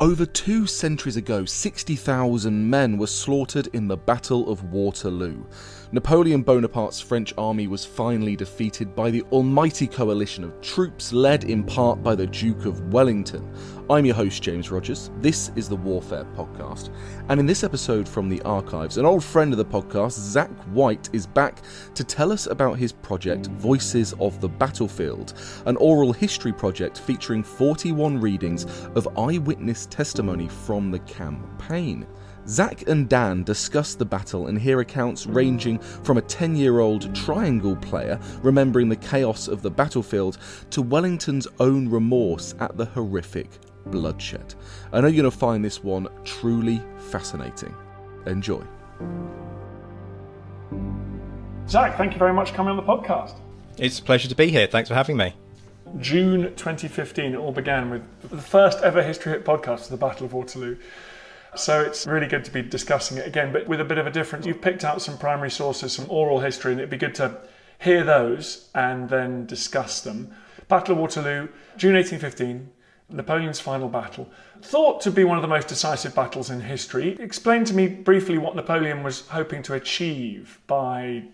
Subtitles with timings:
[0.00, 5.44] Over two centuries ago, 60,000 men were slaughtered in the Battle of Waterloo.
[5.90, 11.64] Napoleon Bonaparte's French army was finally defeated by the almighty coalition of troops led in
[11.64, 13.50] part by the Duke of Wellington.
[13.88, 15.10] I'm your host, James Rogers.
[15.22, 16.90] This is the Warfare Podcast.
[17.30, 21.08] And in this episode from the archives, an old friend of the podcast, Zach White,
[21.14, 21.62] is back
[21.94, 25.32] to tell us about his project, Voices of the Battlefield,
[25.64, 32.06] an oral history project featuring 41 readings of eyewitness testimony from the campaign.
[32.48, 37.14] Zach and Dan discuss the battle and hear accounts ranging from a 10 year old
[37.14, 40.38] triangle player remembering the chaos of the battlefield
[40.70, 43.50] to Wellington's own remorse at the horrific
[43.86, 44.54] bloodshed.
[44.92, 47.74] I know you're going to find this one truly fascinating.
[48.26, 48.62] Enjoy.
[51.68, 53.34] Zach, thank you very much for coming on the podcast.
[53.76, 54.66] It's a pleasure to be here.
[54.66, 55.34] Thanks for having me.
[55.98, 60.32] June 2015, it all began with the first ever History Hit podcast, The Battle of
[60.32, 60.76] Waterloo.
[61.58, 64.10] So it's really good to be discussing it again, but with a bit of a
[64.10, 64.46] difference.
[64.46, 67.38] You've picked out some primary sources, some oral history, and it'd be good to
[67.80, 70.34] hear those and then discuss them.
[70.68, 72.70] Battle of Waterloo, June 1815,
[73.10, 74.28] Napoleon's final battle.
[74.60, 77.16] Thought to be one of the most decisive battles in history.
[77.18, 81.24] Explain to me briefly what Napoleon was hoping to achieve by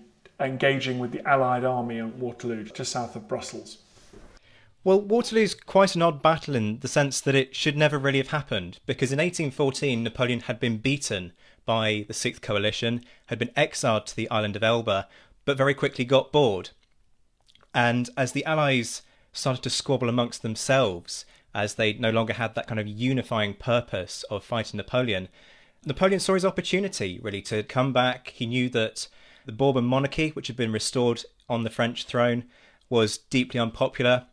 [0.41, 3.79] engaging with the Allied army at Waterloo, just south of Brussels.
[4.85, 8.29] Well, Waterloo's quite an odd battle in the sense that it should never really have
[8.29, 11.33] happened, because in 1814 Napoleon had been beaten
[11.65, 15.09] by the Sixth Coalition, had been exiled to the island of Elba,
[15.47, 16.69] but very quickly got bored.
[17.73, 19.01] And as the Allies
[19.33, 21.25] started to squabble amongst themselves,
[21.55, 25.29] as they no longer had that kind of unifying purpose of fighting Napoleon,
[25.87, 28.35] Napoleon saw his opportunity really to come back.
[28.37, 29.09] He knew that
[29.47, 32.45] the Bourbon monarchy, which had been restored on the French throne,
[32.91, 34.27] was deeply unpopular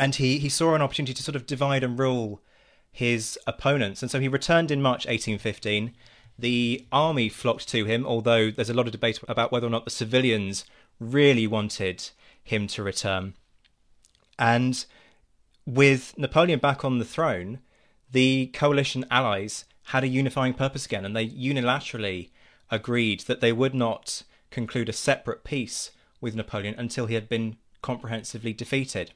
[0.00, 2.40] and he, he saw an opportunity to sort of divide and rule
[2.90, 4.00] his opponents.
[4.00, 5.94] And so he returned in March 1815.
[6.38, 9.84] The army flocked to him, although there's a lot of debate about whether or not
[9.84, 10.64] the civilians
[10.98, 12.08] really wanted
[12.42, 13.34] him to return.
[14.38, 14.86] And
[15.66, 17.58] with Napoleon back on the throne,
[18.10, 22.30] the coalition allies had a unifying purpose again, and they unilaterally
[22.70, 25.90] agreed that they would not conclude a separate peace
[26.22, 29.12] with Napoleon until he had been comprehensively defeated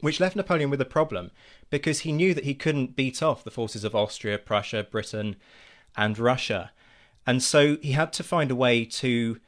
[0.00, 1.30] which left Napoleon with a problem
[1.70, 5.36] because he knew that he couldn't beat off the forces of Austria, Prussia, Britain,
[5.96, 6.72] and Russia.
[7.26, 9.40] And so he had to find a way to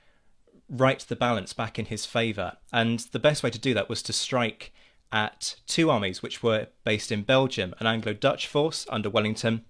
[0.69, 2.57] right the balance back in his favour.
[2.73, 4.73] And the best way to do that was to strike
[5.11, 9.65] at two armies which were based in Belgium an Anglo Dutch force under Wellington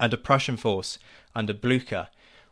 [0.00, 0.98] and a Prussian force
[1.34, 2.08] under Blucher,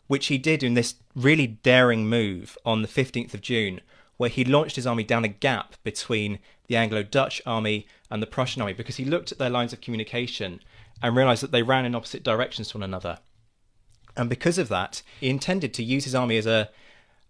[0.07, 3.81] which he did in this really daring move on the 15th of June,
[4.17, 6.39] where he launched his army down a gap between
[6.69, 9.81] the Anglo Dutch army and the Prussian army because he looked at their lines of
[9.81, 10.61] communication
[11.03, 13.19] and realized that they ran in opposite directions to one another.
[14.17, 16.71] And because of that, he intended to use his army as a,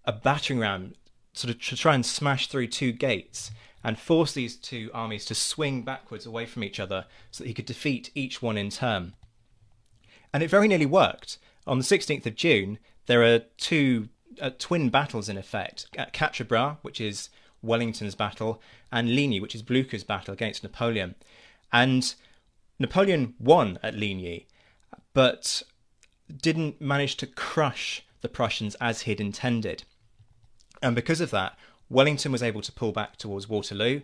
[0.05, 0.95] a battering ram,
[1.33, 3.51] sort of to try and smash through two gates
[3.85, 7.55] and force these two armies to swing backwards away from each other so that he
[7.55, 9.15] could defeat each one in turn.
[10.33, 11.39] And it very nearly worked.
[11.67, 14.09] On the 16th of June, there are two
[14.41, 17.29] uh, twin battles in effect at Quatre Bras, which is
[17.63, 18.61] Wellington's battle,
[18.93, 21.15] and Ligny, which is Blucher's battle against Napoleon.
[21.73, 22.15] And
[22.79, 24.47] Napoleon won at Ligny,
[25.13, 25.63] but
[26.41, 29.85] didn't manage to crush the Prussians as he'd intended.
[30.83, 31.59] And because of that,
[31.89, 34.03] Wellington was able to pull back towards Waterloo.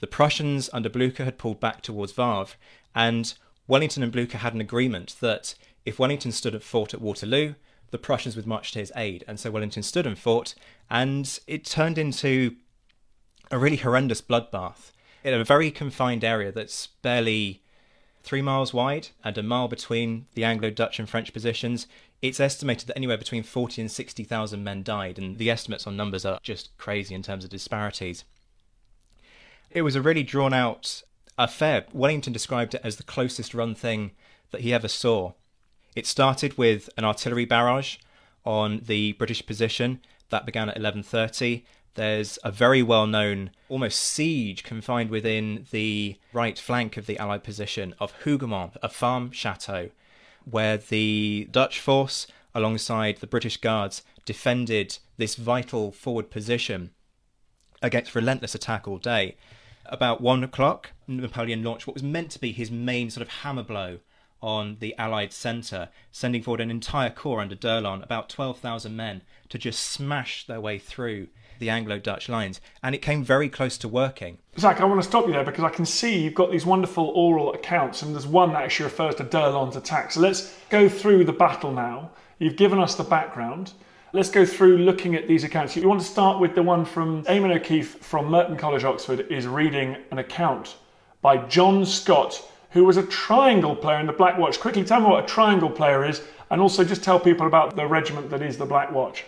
[0.00, 2.54] The Prussians under Blucher had pulled back towards Wavre,
[2.94, 3.34] and
[3.66, 5.54] Wellington and Blucher had an agreement that
[5.84, 7.54] if Wellington stood at fort at Waterloo,
[7.90, 9.24] the Prussians would march to his aid.
[9.28, 10.54] And so Wellington stood and fought,
[10.90, 12.56] and it turned into
[13.50, 17.62] a really horrendous bloodbath in a very confined area that's barely
[18.22, 21.86] three miles wide and a mile between the Anglo Dutch and French positions.
[22.20, 26.24] It's estimated that anywhere between 40 and 60,000 men died, and the estimates on numbers
[26.24, 28.24] are just crazy in terms of disparities.
[29.70, 31.02] It was a really drawn out
[31.38, 31.84] affair.
[31.92, 34.12] Wellington described it as the closest run thing
[34.50, 35.32] that he ever saw.
[35.94, 37.96] It started with an artillery barrage
[38.44, 40.00] on the British position
[40.30, 41.64] that began at 11:30.
[41.96, 47.94] There's a very well-known almost siege confined within the right flank of the Allied position
[47.98, 49.88] of Hougoumont, a farm chateau,
[50.44, 56.90] where the Dutch force, alongside the British Guards, defended this vital forward position
[57.80, 59.36] against relentless attack all day.
[59.86, 63.62] About one o'clock, Napoleon launched what was meant to be his main sort of hammer
[63.62, 64.00] blow
[64.42, 69.56] on the Allied centre, sending forward an entire corps under d'Erlon, about 12,000 men, to
[69.56, 72.60] just smash their way through the Anglo Dutch lines.
[72.82, 74.38] And it came very close to working.
[74.58, 77.08] Zach, I want to stop you there because I can see you've got these wonderful
[77.14, 80.12] oral accounts, and there's one that actually refers to d'Erlon's attack.
[80.12, 82.10] So let's go through the battle now.
[82.38, 83.72] You've given us the background.
[84.12, 85.76] Let's go through looking at these accounts.
[85.76, 89.46] You want to start with the one from Eamonn O'Keeffe from Merton College, Oxford, is
[89.46, 90.76] reading an account
[91.20, 94.60] by John Scott, who was a triangle player in the Black Watch.
[94.60, 97.86] Quickly tell me what a triangle player is, and also just tell people about the
[97.86, 99.24] regiment that is the Black Watch.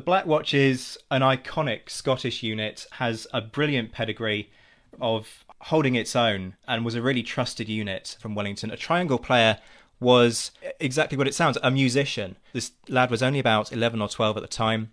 [0.00, 4.50] The Black Watch is an iconic Scottish unit, has a brilliant pedigree
[4.98, 8.70] of holding its own, and was a really trusted unit from Wellington.
[8.70, 9.58] A triangle player
[10.00, 12.36] was exactly what it sounds a musician.
[12.54, 14.90] This lad was only about 11 or 12 at the time,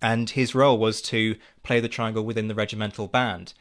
[0.00, 1.34] and his role was to
[1.64, 3.52] play the triangle within the regimental band.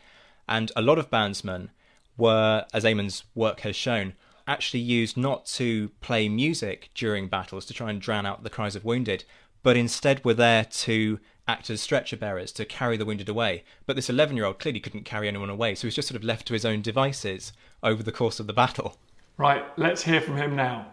[0.47, 1.69] And a lot of bandsmen
[2.15, 4.13] were, as Eamonn's work has shown,
[4.47, 8.75] actually used not to play music during battles to try and drown out the cries
[8.75, 9.23] of wounded,
[9.63, 13.63] but instead were there to act as stretcher bearers to carry the wounded away.
[13.85, 16.17] But this 11 year old clearly couldn't carry anyone away, so he was just sort
[16.17, 18.97] of left to his own devices over the course of the battle.
[19.37, 20.87] Right, let's hear from him now.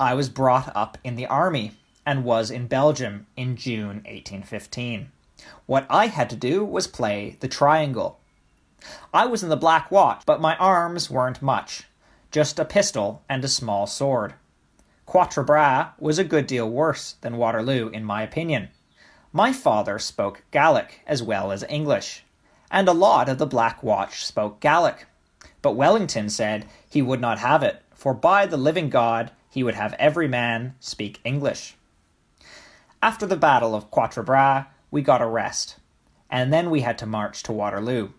[0.00, 1.72] I was brought up in the army
[2.04, 5.12] and was in Belgium in June 1815.
[5.66, 8.18] What I had to do was play the triangle.
[9.14, 11.84] I was in the Black Watch, but my arms weren't much,
[12.32, 14.34] just a pistol and a small sword.
[15.12, 18.70] Quatre Bras was a good deal worse than Waterloo, in my opinion.
[19.30, 22.24] My father spoke Gaelic as well as English,
[22.70, 25.04] and a lot of the Black Watch spoke Gaelic.
[25.60, 29.74] But Wellington said he would not have it, for by the living God he would
[29.74, 31.76] have every man speak English.
[33.02, 35.76] After the Battle of Quatre Bras, we got a rest,
[36.30, 38.12] and then we had to march to Waterloo.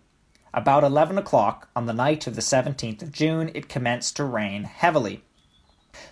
[0.53, 4.65] About eleven o'clock on the night of the 17th of June, it commenced to rain
[4.65, 5.23] heavily.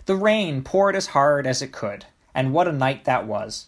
[0.06, 3.68] The rain poured as hard as it could, and what a night that was!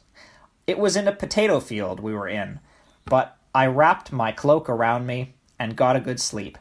[0.66, 2.60] It was in a potato field we were in,
[3.06, 6.58] but I wrapped my cloak around me and got a good sleep.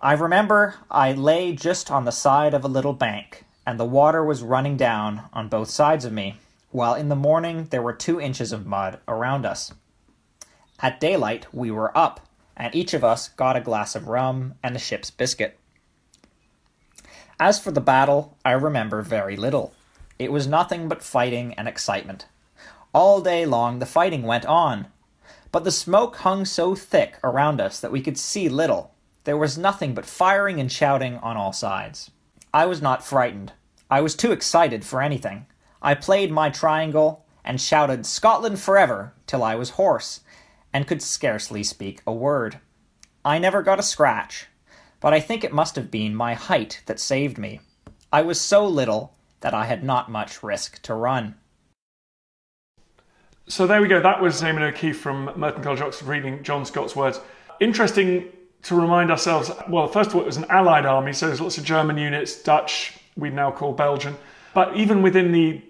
[0.00, 4.24] I remember I lay just on the side of a little bank, and the water
[4.24, 6.36] was running down on both sides of me,
[6.70, 9.72] while in the morning there were two inches of mud around us.
[10.80, 12.26] At daylight we were up,
[12.56, 15.58] and each of us got a glass of rum and a ship's biscuit.
[17.42, 19.74] As for the battle, I remember very little.
[20.16, 22.26] It was nothing but fighting and excitement.
[22.94, 24.86] All day long the fighting went on,
[25.50, 28.94] but the smoke hung so thick around us that we could see little.
[29.24, 32.12] There was nothing but firing and shouting on all sides.
[32.54, 33.54] I was not frightened.
[33.90, 35.46] I was too excited for anything.
[35.82, 40.20] I played my triangle and shouted Scotland forever till I was hoarse
[40.72, 42.60] and could scarcely speak a word.
[43.24, 44.46] I never got a scratch,
[45.02, 47.60] but I think it must have been my height that saved me.
[48.12, 51.34] I was so little that I had not much risk to run.
[53.48, 54.00] So there we go.
[54.00, 57.20] That was Eamonn O'Keeffe from Merton College, Oxford, reading John Scott's words.
[57.60, 58.28] Interesting
[58.62, 61.58] to remind ourselves, well, first of all, it was an Allied army, so there's lots
[61.58, 64.16] of German units, Dutch, we now call Belgian.
[64.54, 65.60] But even within the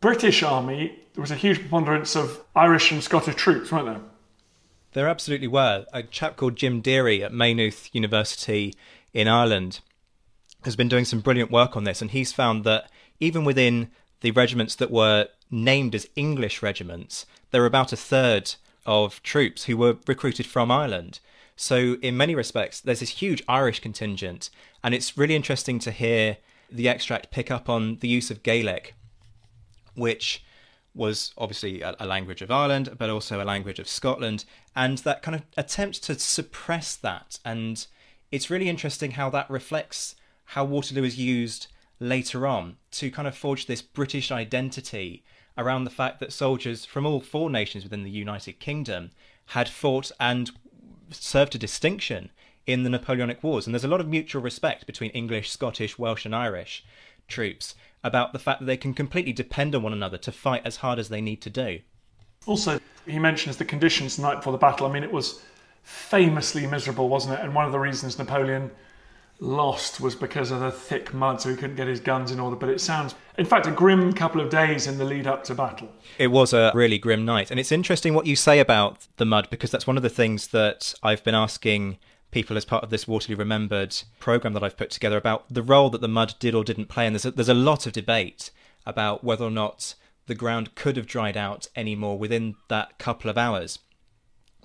[0.00, 4.00] British army, there was a huge preponderance of Irish and Scottish troops, weren't there?
[4.94, 5.86] There absolutely were.
[5.92, 8.74] A chap called Jim Deary at Maynooth University
[9.12, 9.80] in Ireland
[10.62, 14.30] has been doing some brilliant work on this, and he's found that even within the
[14.30, 18.54] regiments that were named as English regiments, there were about a third
[18.86, 21.18] of troops who were recruited from Ireland.
[21.56, 24.48] So, in many respects, there's this huge Irish contingent,
[24.82, 26.38] and it's really interesting to hear
[26.70, 28.94] the extract pick up on the use of Gaelic,
[29.94, 30.44] which
[30.94, 34.44] was obviously a, language of Ireland, but also a language of Scotland,
[34.76, 37.38] and that kind of attempt to suppress that.
[37.44, 37.86] And
[38.30, 40.16] it's really interesting how that reflects
[40.46, 41.68] how Waterloo is used
[42.00, 45.24] later on to kind of forge this British identity
[45.56, 49.10] around the fact that soldiers from all four nations within the United Kingdom
[49.46, 50.50] had fought and
[51.10, 52.30] served a distinction
[52.66, 53.66] in the Napoleonic Wars.
[53.66, 56.84] And there's a lot of mutual respect between English, Scottish, Welsh, and Irish
[57.28, 60.76] troops about the fact that they can completely depend on one another to fight as
[60.76, 61.80] hard as they need to do.
[62.46, 64.86] Also, he mentions the conditions the night before the battle.
[64.86, 65.42] I mean, it was
[65.82, 67.40] famously miserable, wasn't it?
[67.40, 68.70] And one of the reasons Napoleon
[69.40, 72.56] lost was because of the thick mud, so he couldn't get his guns in order.
[72.56, 75.54] But it sounds, in fact, a grim couple of days in the lead up to
[75.54, 75.90] battle.
[76.18, 77.50] It was a really grim night.
[77.50, 80.48] And it's interesting what you say about the mud, because that's one of the things
[80.48, 81.98] that I've been asking
[82.30, 85.90] people as part of this Waterloo Remembered program that I've put together about the role
[85.90, 87.06] that the mud did or didn't play.
[87.06, 88.50] And there's a, there's a lot of debate
[88.86, 89.94] about whether or not
[90.26, 93.78] the ground could have dried out any more within that couple of hours.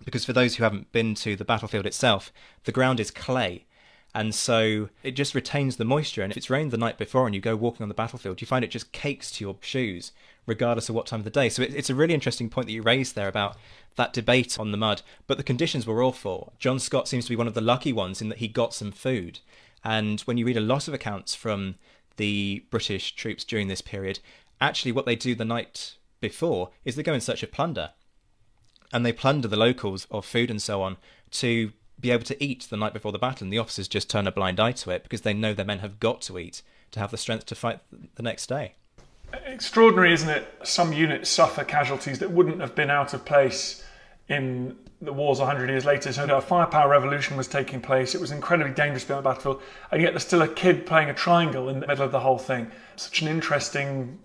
[0.05, 2.31] Because for those who haven't been to the battlefield itself,
[2.63, 3.65] the ground is clay
[4.13, 6.23] and so it just retains the moisture.
[6.23, 8.47] And if it's rained the night before and you go walking on the battlefield, you
[8.47, 10.11] find it just cakes to your shoes,
[10.47, 11.47] regardless of what time of the day.
[11.49, 13.55] So it's a really interesting point that you raised there about
[13.97, 15.03] that debate on the mud.
[15.27, 16.53] But the conditions were awful.
[16.57, 18.91] John Scott seems to be one of the lucky ones in that he got some
[18.91, 19.39] food.
[19.83, 21.75] And when you read a lot of accounts from
[22.17, 24.19] the British troops during this period,
[24.61, 27.91] actually what they do the night before is they go in search of plunder.
[28.91, 30.97] And they plunder the locals of food and so on
[31.31, 34.25] to be able to eat the night before the battle, and the officers just turn
[34.25, 36.61] a blind eye to it because they know their men have got to eat
[36.91, 37.79] to have the strength to fight
[38.15, 38.73] the next day.
[39.45, 40.47] Extraordinary, isn't it?
[40.63, 43.83] Some units suffer casualties that wouldn't have been out of place
[44.27, 46.11] in the wars 100 years later.
[46.11, 48.15] So a firepower revolution was taking place.
[48.15, 49.61] It was incredibly dangerous to be on the battlefield,
[49.91, 52.37] and yet there's still a kid playing a triangle in the middle of the whole
[52.37, 52.71] thing.
[52.95, 54.19] Such an interesting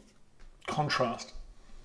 [0.66, 1.33] contrast.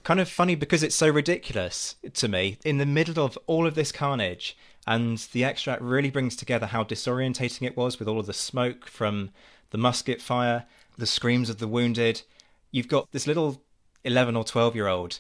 [0.04, 2.58] Kind of funny because it's so ridiculous to me.
[2.64, 4.58] In the middle of all of this carnage,
[4.88, 8.88] and the extract really brings together how disorientating it was with all of the smoke
[8.88, 9.30] from
[9.72, 10.66] the musket fire,
[10.98, 12.24] the screams of the wounded.
[12.72, 13.62] You've got this little
[14.04, 15.20] 11 or 12 year old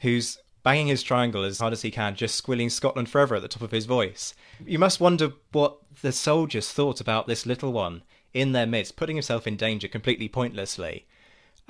[0.00, 3.48] who's banging his triangle as hard as he can, just squilling Scotland forever at the
[3.48, 4.34] top of his voice.
[4.64, 8.02] You must wonder what the soldiers thought about this little one
[8.32, 11.06] in their midst, putting himself in danger completely pointlessly,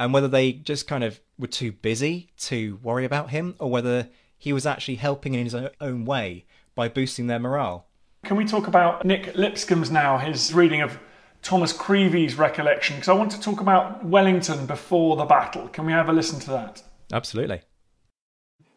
[0.01, 4.09] and whether they just kind of were too busy to worry about him, or whether
[4.39, 7.87] he was actually helping in his own way by boosting their morale.
[8.25, 10.99] Can we talk about Nick Lipscombe's now, his reading of
[11.43, 12.97] Thomas Creevey's recollection?
[12.97, 15.69] Because I want to talk about Wellington before the battle.
[15.69, 16.83] Can we have a listen to that?
[17.13, 17.61] Absolutely.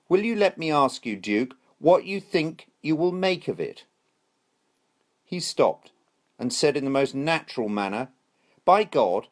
[0.09, 3.85] Will you let me ask you, Duke, what you think you will make of it?
[5.23, 5.91] He stopped
[6.37, 8.09] and said in the most natural manner,
[8.65, 9.29] By God,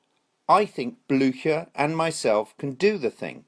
[0.51, 3.45] I think Blücher and myself can do the thing.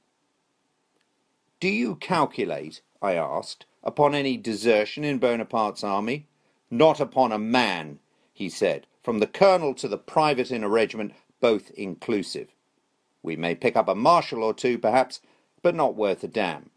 [1.59, 6.27] Do you calculate, I asked, upon any desertion in Bonaparte's army?
[6.71, 7.99] Not upon a man,
[8.31, 12.47] he said, from the colonel to the private in a regiment, both inclusive.
[13.21, 15.19] We may pick up a marshal or two, perhaps,
[15.61, 16.69] but not worth a damn.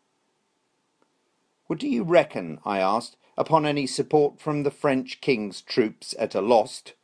[1.69, 6.35] What do you reckon, I asked, upon any support from the French king's troops at
[6.35, 6.95] Alost?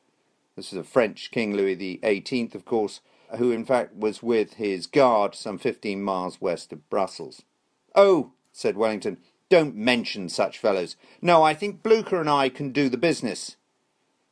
[0.57, 3.01] This is a French king, Louis XVIII, of course,
[3.37, 7.43] who in fact was with his guard some fifteen miles west of Brussels.
[7.95, 10.97] Oh, said Wellington, don't mention such fellows.
[11.21, 13.57] No, I think Blücher and I can do the business.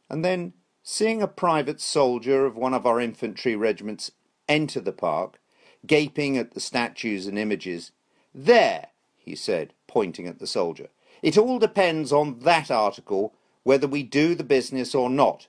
[0.08, 4.10] And then, seeing a private soldier of one of our infantry regiments
[4.48, 5.38] enter the park,
[5.86, 7.92] gaping at the statues and images,
[8.34, 10.88] there, he said, pointing at the soldier,
[11.22, 15.46] it all depends on that article whether we do the business or not.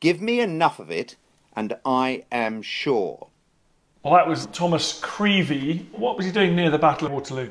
[0.00, 1.16] Give me enough of it,
[1.58, 3.30] and I am sure.
[4.04, 5.86] Well, that was Thomas Creevey.
[5.90, 7.50] What was he doing near the Battle of Waterloo?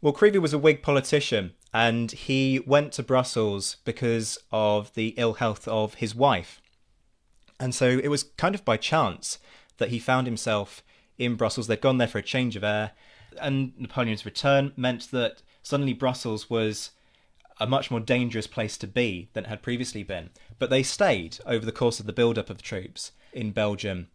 [0.00, 5.34] Well, Creevey was a Whig politician and he went to Brussels because of the ill
[5.34, 6.62] health of his wife.
[7.58, 9.40] And so it was kind of by chance
[9.78, 10.84] that he found himself
[11.18, 11.66] in Brussels.
[11.66, 12.92] They'd gone there for a change of air,
[13.40, 16.92] and Napoleon's return meant that suddenly Brussels was
[17.58, 20.30] a much more dangerous place to be than it had previously been.
[20.60, 24.08] But they stayed over the course of the build up of troops in Belgium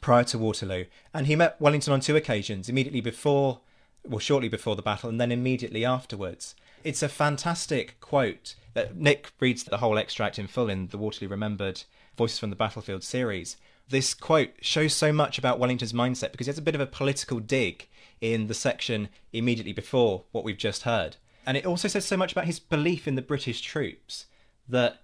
[0.00, 0.84] prior to Waterloo,
[1.14, 3.60] and he met Wellington on two occasions immediately before
[4.04, 6.54] well, shortly before the battle and then immediately afterwards.
[6.84, 8.56] It's a fantastic quote.
[8.74, 11.82] that Nick reads the whole extract in full in the Waterloo Remembered
[12.16, 13.56] Voices from the Battlefield series.
[13.88, 17.40] This quote shows so much about Wellington's mindset because has a bit of a political
[17.40, 17.88] dig
[18.20, 21.16] in the section immediately before what we've just heard.
[21.44, 24.26] And it also says so much about his belief in the British troops
[24.68, 25.02] that,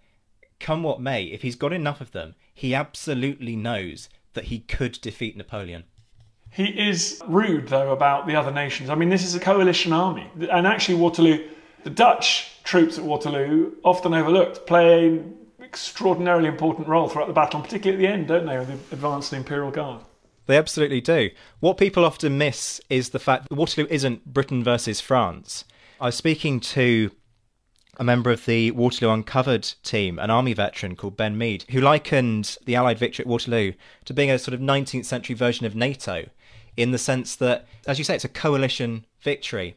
[0.61, 5.01] come what may, if he's got enough of them, he absolutely knows that he could
[5.01, 5.85] defeat Napoleon.
[6.51, 8.91] He is rude, though, about the other nations.
[8.91, 10.31] I mean, this is a coalition army.
[10.51, 11.47] And actually, Waterloo,
[11.85, 17.61] the Dutch troops at Waterloo, often overlooked, play an extraordinarily important role throughout the battle,
[17.61, 20.03] and particularly at the end, don't they, with the advance of the Imperial Guard.
[20.47, 21.31] They absolutely do.
[21.61, 25.65] What people often miss is the fact that Waterloo isn't Britain versus France.
[26.01, 27.11] I was speaking to
[27.99, 32.57] a member of the Waterloo Uncovered team, an army veteran called Ben Mead, who likened
[32.65, 33.73] the Allied victory at Waterloo
[34.05, 36.27] to being a sort of 19th century version of NATO,
[36.77, 39.77] in the sense that, as you say, it's a coalition victory.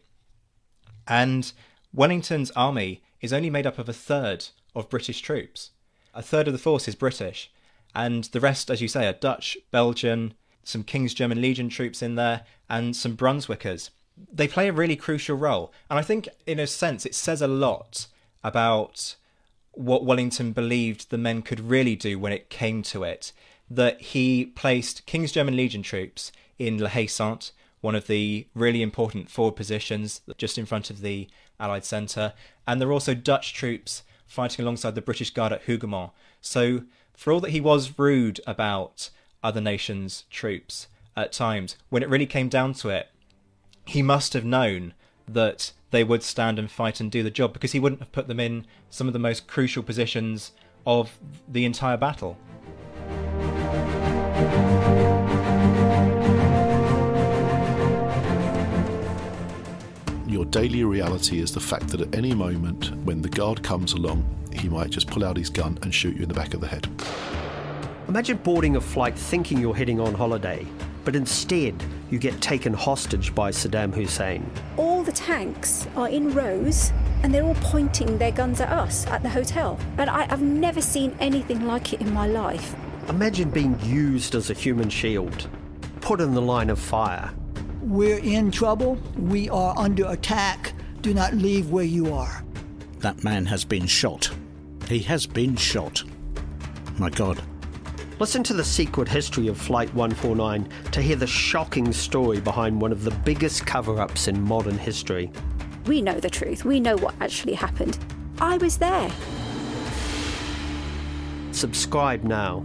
[1.08, 1.52] And
[1.92, 5.72] Wellington's army is only made up of a third of British troops.
[6.14, 7.52] A third of the force is British,
[7.96, 12.16] and the rest, as you say, are Dutch, Belgian, some King's German Legion troops in
[12.16, 13.90] there, and some Brunswickers.
[14.32, 17.48] They play a really crucial role, and I think, in a sense, it says a
[17.48, 18.06] lot
[18.44, 19.16] about
[19.72, 23.32] what Wellington believed the men could really do when it came to it.
[23.70, 28.82] That he placed King's German Legion troops in La Haye Sainte, one of the really
[28.82, 31.28] important forward positions just in front of the
[31.60, 32.34] Allied centre,
[32.68, 36.12] and there were also Dutch troops fighting alongside the British Guard at Hougoumont.
[36.42, 36.84] So,
[37.14, 39.10] for all that he was rude about
[39.44, 43.10] other nations' troops at times, when it really came down to it,
[43.86, 44.94] he must have known
[45.28, 48.28] that they would stand and fight and do the job because he wouldn't have put
[48.28, 50.54] them in some of the most crucial positions
[50.86, 52.38] of the entire battle.
[60.28, 64.26] Your daily reality is the fact that at any moment when the guard comes along,
[64.54, 66.68] he might just pull out his gun and shoot you in the back of the
[66.68, 66.88] head.
[68.08, 70.66] Imagine boarding a flight thinking you're heading on holiday,
[71.04, 71.76] but instead
[72.10, 74.50] you get taken hostage by Saddam Hussein.
[74.78, 76.92] All the tanks are in rows
[77.24, 79.80] and they're all pointing their guns at us at the hotel.
[79.98, 82.76] And I, have never seen anything like it in my life.
[83.10, 85.50] Imagine being used as a human shield,
[86.02, 87.32] put in the line of fire.
[87.82, 89.00] We're in trouble.
[89.18, 90.74] We are under attack.
[91.02, 92.44] Do not leave where you are.
[93.00, 94.30] That man has been shot.
[94.88, 96.04] He has been shot.
[97.00, 97.42] My God.
[98.22, 102.92] Listen to the secret history of Flight 149 to hear the shocking story behind one
[102.92, 105.32] of the biggest cover ups in modern history.
[105.88, 106.64] We know the truth.
[106.64, 107.98] We know what actually happened.
[108.38, 109.10] I was there.
[111.52, 112.64] Subscribe now.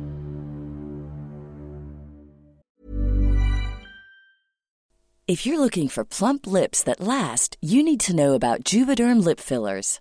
[5.27, 9.40] If you're looking for plump lips that last, you need to know about Juvederm lip
[9.40, 10.01] fillers.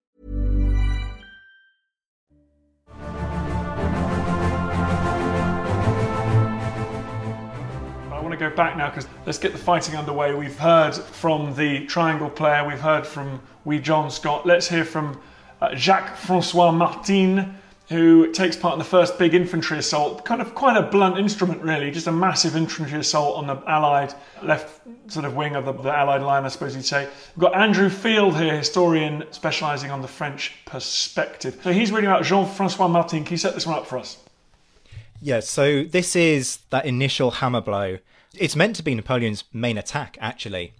[8.41, 10.33] go back now because let's get the fighting underway.
[10.33, 14.47] We've heard from the triangle player, we've heard from Wee John Scott.
[14.47, 15.21] Let's hear from
[15.61, 17.55] uh, Jacques Francois Martin,
[17.89, 20.25] who takes part in the first big infantry assault.
[20.25, 24.11] Kind of quite a blunt instrument, really, just a massive infantry assault on the Allied
[24.41, 27.07] left sort of wing of the, the Allied line, I suppose you'd say.
[27.35, 31.59] We've got Andrew Field here, historian specialising on the French perspective.
[31.61, 33.23] So he's reading about Jean Francois Martin.
[33.23, 34.17] Can you set this one up for us?
[35.21, 37.99] Yeah, so this is that initial hammer blow.
[38.35, 40.73] It's meant to be Napoleon's main attack, actually.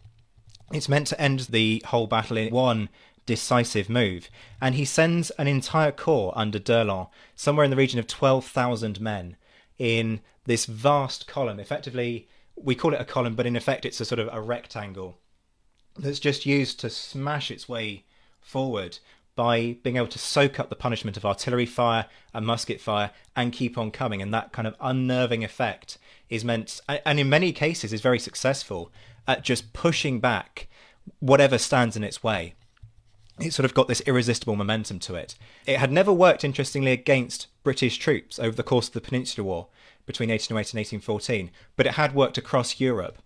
[0.72, 2.90] It's meant to end the whole battle in one
[3.26, 4.30] decisive move,
[4.62, 9.36] and he sends an entire corps under d'Erlon, somewhere in the region of 12,000 men,
[9.78, 11.60] in this vast column.
[11.60, 15.18] Effectively, we call it a column, but in effect, it's a sort of a rectangle
[15.98, 18.06] that's just used to smash its way
[18.40, 19.00] forward
[19.36, 23.54] by being able to soak up the punishment of artillery fire and musket fire and
[23.54, 24.22] keep on coming.
[24.22, 25.98] And that kind of unnerving effect
[26.30, 28.91] is meant, and in many cases, is very successful
[29.28, 30.67] at just pushing back
[31.20, 32.56] whatever stands in its way.
[33.39, 35.36] It sort of got this irresistible momentum to it.
[35.65, 39.67] It had never worked, interestingly, against British troops over the course of the Peninsular War
[40.06, 43.17] between 1808 and 1814, but it had worked across Europe.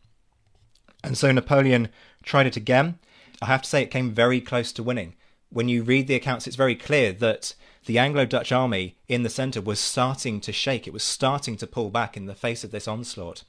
[1.04, 1.90] And so Napoleon
[2.24, 3.00] tried it again.
[3.42, 5.16] I have to say, it came very close to winning
[5.50, 7.54] when you read the accounts, it's very clear that
[7.86, 10.88] the Anglo Dutch army in the centre was starting to shake.
[10.88, 13.44] It was starting to pull back in the face of this onslaught.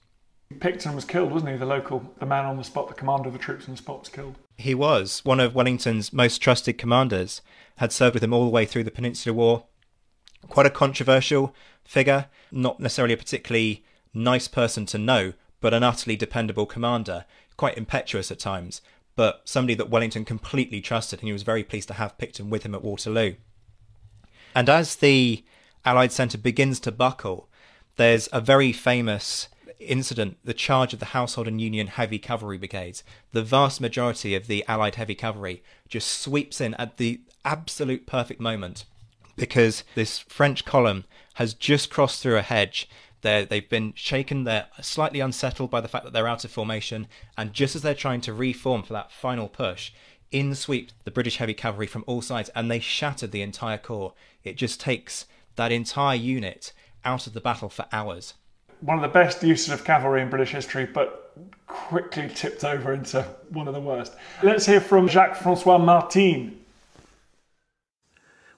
[0.61, 1.59] Picton was killed, wasn't he?
[1.59, 4.01] The local, the man on the spot, the commander of the troops on the spot
[4.01, 4.37] was killed.
[4.57, 5.25] He was.
[5.25, 7.43] One of Wellington's most trusted commanders
[7.79, 9.65] had served with him all the way through the Peninsular War.
[10.49, 11.55] Quite a controversial
[11.85, 17.25] figure, not necessarily a particularly nice person to know, but an utterly dependable commander,
[17.57, 18.81] quite impetuous at times,
[19.17, 22.63] but somebody that Wellington completely trusted, and he was very pleased to have Picton with
[22.63, 23.35] him at Waterloo.
[24.55, 25.45] And as the
[25.85, 27.49] Allied centre begins to buckle,
[27.97, 29.49] there's a very famous
[29.79, 33.03] incident the charge of the Household and Union Heavy Cavalry Brigades.
[33.33, 38.41] The vast majority of the Allied heavy cavalry just sweeps in at the absolute perfect
[38.41, 38.85] moment
[39.37, 42.89] because this French column has just crossed through a hedge
[43.23, 44.45] they're, they've been shaken.
[44.45, 47.07] They're slightly unsettled by the fact that they're out of formation.
[47.37, 49.93] And just as they're trying to reform for that final push,
[50.33, 54.13] in sweep the British heavy cavalry from all sides and they shattered the entire corps.
[54.45, 55.27] It just takes
[55.57, 56.73] that entire unit
[57.05, 58.35] out of the battle for hours.
[58.81, 61.35] One of the best uses of cavalry in British history, but
[61.67, 64.13] quickly tipped over into one of the worst.
[64.43, 66.61] Let's hear from Jacques Francois Martin,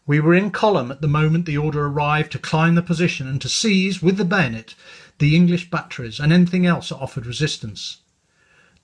[0.08, 3.42] we were in column at the moment the order arrived to climb the position and
[3.42, 4.74] to seize, with the bayonet,
[5.18, 7.98] the English batteries and anything else that offered resistance.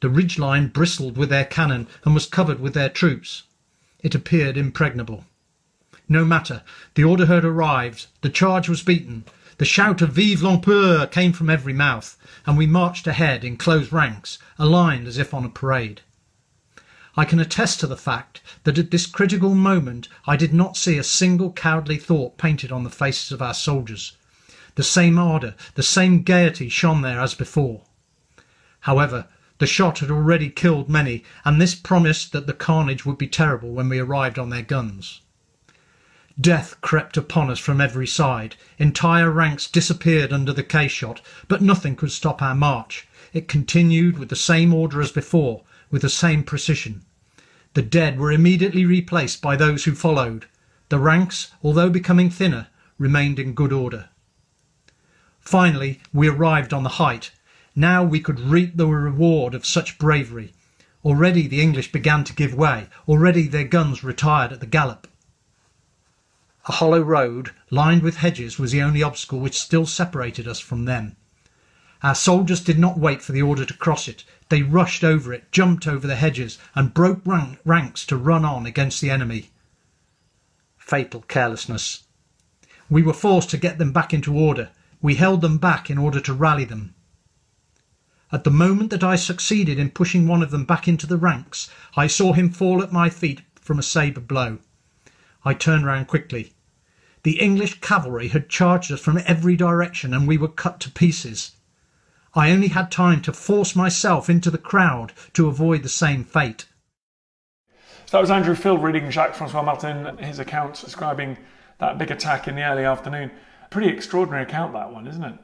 [0.00, 3.44] The ridge line bristled with their cannon and was covered with their troops.
[4.00, 5.24] It appeared impregnable.
[6.10, 6.62] No matter,
[6.94, 9.24] the order had arrived, the charge was beaten,
[9.56, 13.90] the shout of Vive l'Empereur came from every mouth, and we marched ahead in close
[13.90, 16.02] ranks, aligned as if on a parade.
[17.16, 20.98] I can attest to the fact that at this critical moment I did not see
[20.98, 24.16] a single cowardly thought painted on the faces of our soldiers.
[24.74, 27.82] The same ardour, the same gaiety shone there as before.
[28.80, 33.28] However, the shot had already killed many, and this promised that the carnage would be
[33.28, 35.20] terrible when we arrived on their guns.
[36.40, 38.56] Death crept upon us from every side.
[38.76, 43.06] Entire ranks disappeared under the case shot, but nothing could stop our march.
[43.32, 47.02] It continued with the same order as before, with the same precision.
[47.74, 50.46] The dead were immediately replaced by those who followed.
[50.88, 52.68] The ranks, although becoming thinner,
[52.98, 54.08] remained in good order.
[55.40, 57.32] Finally, we arrived on the height.
[57.74, 60.52] Now we could reap the reward of such bravery.
[61.04, 62.88] Already the English began to give way.
[63.08, 65.08] Already their guns retired at the gallop.
[66.66, 70.86] A hollow road, lined with hedges, was the only obstacle which still separated us from
[70.86, 71.16] them.
[72.02, 74.24] Our soldiers did not wait for the order to cross it.
[74.48, 78.66] They rushed over it, jumped over the hedges, and broke rank ranks to run on
[78.66, 79.50] against the enemy.
[80.76, 82.04] Fatal carelessness.
[82.90, 84.70] We were forced to get them back into order.
[85.00, 86.94] We held them back in order to rally them.
[88.30, 91.70] At the moment that I succeeded in pushing one of them back into the ranks,
[91.96, 94.58] I saw him fall at my feet from a sabre blow.
[95.44, 96.52] I turned round quickly.
[97.22, 101.52] The English cavalry had charged us from every direction, and we were cut to pieces.
[102.34, 106.66] I only had time to force myself into the crowd to avoid the same fate.
[108.06, 111.38] So that was Andrew Field reading Jacques Francois Martin, his account describing
[111.78, 113.30] that big attack in the early afternoon.
[113.70, 115.38] Pretty extraordinary account, that one, isn't it?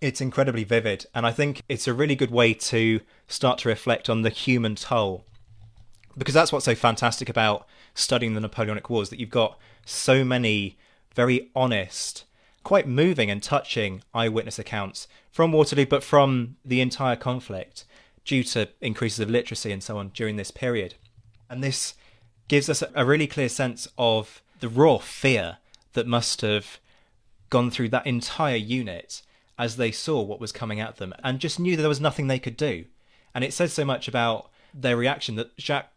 [0.00, 4.10] It's incredibly vivid, and I think it's a really good way to start to reflect
[4.10, 5.24] on the human toll.
[6.18, 10.76] Because that's what's so fantastic about studying the Napoleonic Wars, that you've got so many
[11.14, 12.24] very honest,
[12.62, 17.84] quite moving and touching eyewitness accounts from Waterloo, but from the entire conflict
[18.24, 20.94] due to increases of literacy and so on during this period.
[21.50, 21.94] And this
[22.48, 25.58] gives us a really clear sense of the raw fear
[25.94, 26.78] that must have
[27.50, 29.22] gone through that entire unit
[29.58, 32.26] as they saw what was coming at them and just knew that there was nothing
[32.26, 32.84] they could do.
[33.34, 35.90] And it says so much about their reaction that Jacques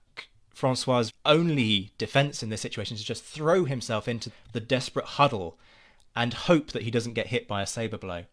[0.54, 5.58] Francois' only defense in this situation is to just throw himself into the desperate huddle
[6.16, 8.24] and hope that he doesn't get hit by a saber blow.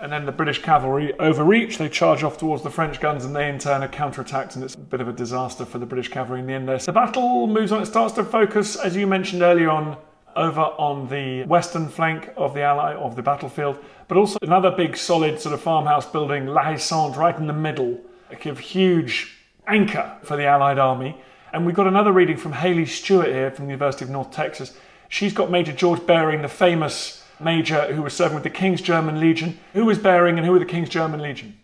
[0.00, 3.48] And then the British cavalry overreach, they charge off towards the French guns, and they
[3.48, 6.40] in turn are counterattacked, and it's a bit of a disaster for the British cavalry
[6.40, 6.78] in the end there.
[6.78, 9.96] The battle moves on, it starts to focus, as you mentioned earlier on,
[10.36, 14.96] over on the western flank of the ally of the battlefield, but also another big
[14.96, 17.98] solid sort of farmhouse building, La Haye Sainte, right in the middle,
[18.30, 21.20] a huge anchor for the Allied army.
[21.52, 24.76] And we've got another reading from Haley Stewart here from the University of North Texas.
[25.08, 29.20] She's got Major George Baring, the famous major who was serving with the King's German
[29.20, 29.58] Legion.
[29.72, 31.58] Who was Baring and who were the King's German Legion?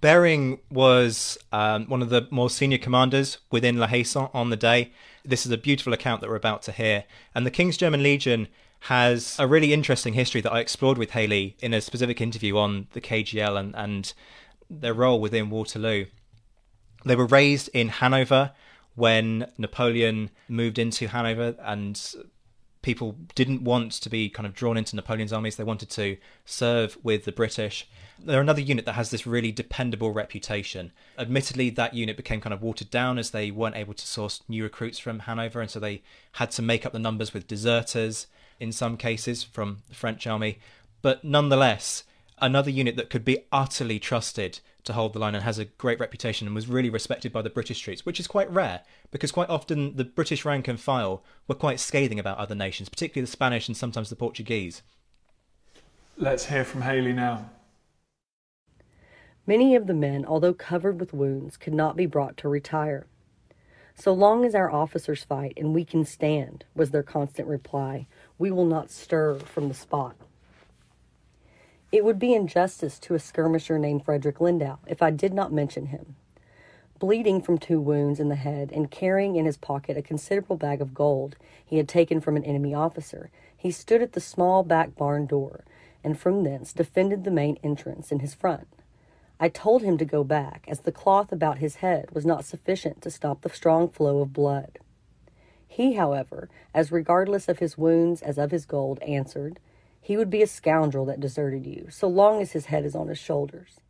[0.00, 4.92] Baring was um, one of the more senior commanders within La Haye on the day.
[5.24, 7.04] This is a beautiful account that we're about to hear.
[7.34, 8.48] And the King's German Legion
[8.80, 12.88] has a really interesting history that I explored with Haley in a specific interview on
[12.92, 14.12] the KGL and, and
[14.68, 16.06] their role within Waterloo.
[17.04, 18.52] They were raised in Hanover
[18.94, 22.00] when Napoleon moved into Hanover and
[22.84, 25.56] people didn't want to be kind of drawn into Napoleon's armies.
[25.56, 27.88] They wanted to serve with the British.
[28.18, 30.92] They're another unit that has this really dependable reputation.
[31.18, 34.62] Admittedly, that unit became kind of watered down as they weren't able to source new
[34.62, 36.02] recruits from Hanover, and so they
[36.32, 38.26] had to make up the numbers with deserters
[38.60, 40.58] in some cases from the French army.
[41.00, 42.04] But nonetheless,
[42.40, 45.98] another unit that could be utterly trusted to hold the line and has a great
[45.98, 49.48] reputation and was really respected by the British troops, which is quite rare because quite
[49.48, 53.68] often the British rank and file were quite scathing about other nations, particularly the Spanish
[53.68, 54.82] and sometimes the Portuguese.
[56.16, 57.50] Let's hear from Haley now.
[59.46, 63.06] Many of the men, although covered with wounds, could not be brought to retire.
[63.94, 68.06] So long as our officers fight and we can stand, was their constant reply,
[68.38, 70.16] we will not stir from the spot.
[71.94, 75.86] It would be injustice to a skirmisher named Frederick Lindau if I did not mention
[75.86, 76.16] him.
[76.98, 80.80] Bleeding from two wounds in the head and carrying in his pocket a considerable bag
[80.80, 84.96] of gold he had taken from an enemy officer, he stood at the small back
[84.96, 85.64] barn door
[86.02, 88.66] and from thence defended the main entrance in his front.
[89.38, 93.02] I told him to go back, as the cloth about his head was not sufficient
[93.02, 94.80] to stop the strong flow of blood.
[95.68, 99.60] He, however, as regardless of his wounds as of his gold, answered,
[100.04, 103.08] he would be a scoundrel that deserted you, so long as his head is on
[103.08, 103.80] his shoulders.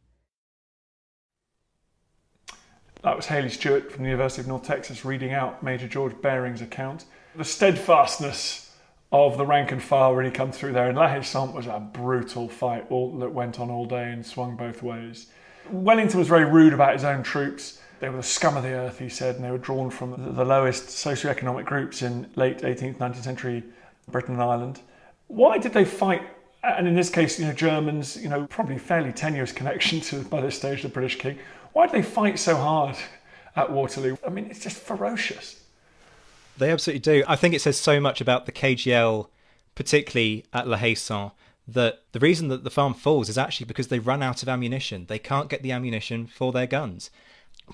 [3.03, 6.62] That was Haley Stewart from the University of North Texas reading out Major George Baring's
[6.62, 7.07] account.
[7.35, 8.72] The steadfastness
[9.11, 12.48] of the rank and file really come through there, and La Haye was a brutal
[12.48, 15.27] fight all, that went on all day and swung both ways.
[15.68, 17.81] Wellington was very rude about his own troops.
[17.98, 20.44] They were the scum of the earth, he said, and they were drawn from the
[20.44, 23.64] lowest socioeconomic groups in late 18th, 19th century
[24.09, 24.81] Britain and Ireland.
[25.28, 26.22] Why did they fight?
[26.62, 30.40] And in this case, you know, Germans, you know, probably fairly tenuous connection to, by
[30.40, 31.38] this stage, the British king.
[31.72, 32.96] Why did they fight so hard
[33.56, 34.16] at Waterloo?
[34.26, 35.60] I mean, it's just ferocious.
[36.56, 37.24] They absolutely do.
[37.26, 39.28] I think it says so much about the KGL,
[39.74, 41.32] particularly at La Haye Sainte,
[41.66, 45.06] that the reason that the farm falls is actually because they run out of ammunition.
[45.06, 47.10] They can't get the ammunition for their guns,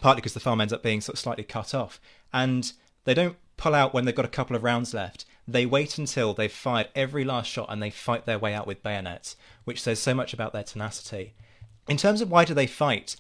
[0.01, 2.01] partly because the farm ends up being sort of slightly cut off.
[2.33, 2.73] And
[3.05, 5.25] they don't pull out when they've got a couple of rounds left.
[5.53, 8.83] They wait until they've fired every last shot and they fight their way out with
[8.83, 11.35] bayonets, which says so much about their tenacity.
[11.89, 13.17] In terms of why do they fight,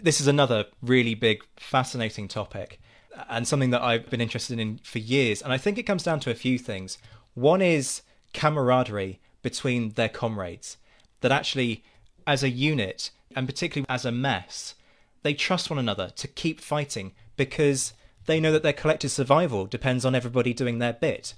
[0.00, 2.80] this is another really big, fascinating topic
[3.28, 5.40] and something that I've been interested in for years.
[5.40, 6.98] And I think it comes down to a few things.
[7.34, 10.78] One is camaraderie between their comrades,
[11.20, 11.84] that actually,
[12.26, 14.74] as a unit, and particularly as a mess,
[15.22, 17.92] they trust one another to keep fighting because
[18.26, 21.34] they know that their collective survival depends on everybody doing their bit.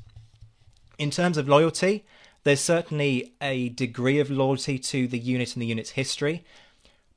[0.98, 2.04] In terms of loyalty,
[2.44, 6.44] there's certainly a degree of loyalty to the unit and the unit's history.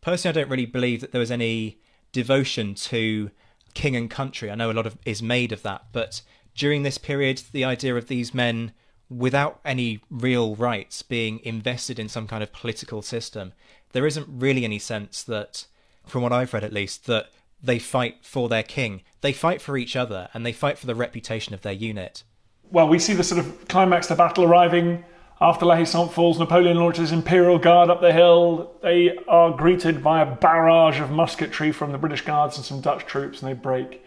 [0.01, 1.79] Personally, I don't really believe that there was any
[2.11, 3.29] devotion to
[3.73, 4.49] king and country.
[4.49, 6.21] I know a lot of is made of that, but
[6.55, 8.71] during this period, the idea of these men
[9.09, 13.53] without any real rights being invested in some kind of political system,
[13.91, 15.65] there isn't really any sense that,
[16.05, 17.29] from what I've read at least, that
[17.61, 19.01] they fight for their king.
[19.21, 22.23] They fight for each other and they fight for the reputation of their unit
[22.71, 25.03] well, we see the sort of climax, the battle arriving
[25.39, 26.39] after La Haye Sainte falls.
[26.39, 28.73] Napoleon launches his Imperial Guard up the hill.
[28.81, 33.05] They are greeted by a barrage of musketry from the British Guards and some Dutch
[33.05, 34.03] troops, and they break,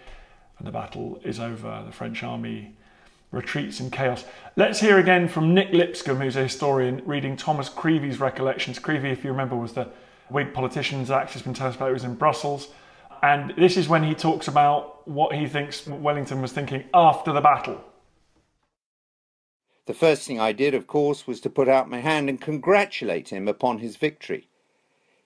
[0.59, 1.83] and the battle is over.
[1.87, 2.75] The French army
[3.31, 4.25] retreats in chaos.
[4.57, 8.79] Let's hear again from Nick Lipscombe, who's a historian, reading Thomas Creevey's recollections.
[8.79, 9.89] Creevey, if you remember, was the
[10.31, 11.55] Whig politician Zach has been
[11.93, 12.69] was in Brussels.
[13.23, 17.41] And this is when he talks about what he thinks Wellington was thinking after the
[17.41, 17.85] battle.
[19.87, 23.31] The first thing I did, of course, was to put out my hand and congratulate
[23.31, 24.49] him upon his victory.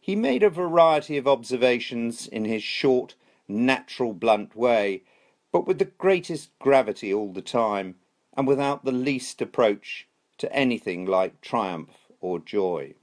[0.00, 3.14] He made a variety of observations in his short,
[3.48, 5.02] natural, blunt way,
[5.50, 7.96] but with the greatest gravity all the time,
[8.36, 10.06] and without the least approach
[10.38, 12.94] to anything like triumph or joy.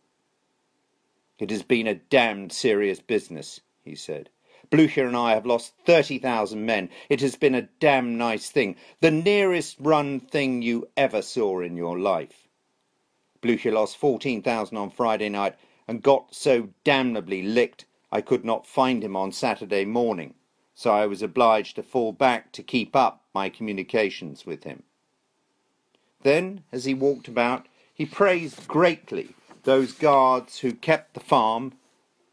[1.39, 4.29] It has been a damned serious business, he said.
[4.71, 6.89] Blucher and I have lost 30,000 men.
[7.09, 8.77] It has been a damn nice thing.
[9.01, 12.47] The nearest run thing you ever saw in your life.
[13.41, 15.55] Blucher lost 14,000 on Friday night
[15.87, 20.35] and got so damnably licked I could not find him on Saturday morning,
[20.73, 24.83] so I was obliged to fall back to keep up my communications with him.
[26.23, 31.73] Then, as he walked about, he praised greatly those guards who kept the farm,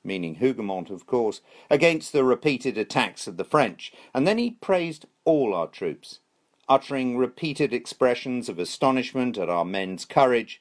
[0.09, 1.41] meaning Hougoumont, of course,
[1.71, 6.19] against the repeated attacks of the French, and then he praised all our troops,
[6.69, 10.61] uttering repeated expressions of astonishment at our men's courage.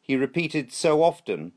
[0.00, 1.52] He repeated so often,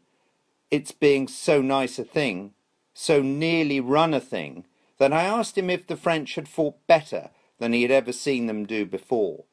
[0.70, 2.54] its being so nice a thing,
[2.94, 4.66] so nearly run a thing,
[4.98, 8.48] that I asked him if the French had fought better than he had ever seen
[8.48, 9.46] them do before.